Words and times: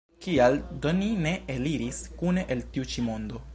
Kial 0.25 0.55
do 0.85 0.93
ni 1.01 1.09
ne 1.27 1.35
eliris 1.57 2.01
kune 2.23 2.49
el 2.57 2.67
tiu 2.73 2.91
ĉi 2.95 3.09
mondo? 3.11 3.47